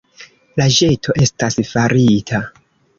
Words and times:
La 0.61 0.67
ĵeto 0.79 1.17
estas 1.27 1.63
farita. 1.77 2.45